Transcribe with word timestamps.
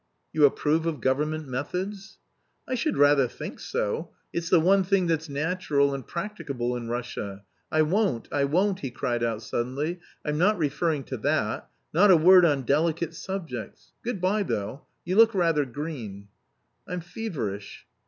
"You 0.33 0.45
approve 0.45 0.87
of 0.87 0.99
government 0.99 1.47
methods?" 1.47 2.17
"I 2.67 2.73
should 2.73 2.97
rather 2.97 3.27
think 3.27 3.59
so! 3.59 4.09
It's 4.33 4.49
the 4.49 4.59
one 4.59 4.83
thing 4.83 5.05
that's 5.05 5.29
natural 5.29 5.93
and 5.93 6.07
practicable 6.07 6.75
in 6.75 6.89
Russia.... 6.89 7.43
I 7.71 7.83
won't... 7.83 8.27
I 8.31 8.45
won't," 8.45 8.79
he 8.79 8.89
cried 8.89 9.21
out 9.23 9.43
suddenly, 9.43 9.99
"I'm 10.25 10.39
not 10.39 10.57
referring 10.57 11.03
to 11.03 11.17
that 11.17 11.69
not 11.93 12.09
a 12.09 12.17
word 12.17 12.45
on 12.45 12.63
delicate 12.63 13.13
subjects. 13.13 13.91
Good 14.03 14.19
bye, 14.19 14.41
though, 14.41 14.87
you 15.05 15.17
look 15.17 15.35
rather 15.35 15.65
green." 15.65 16.29
"I'm 16.87 17.01
feverish." 17.01 17.85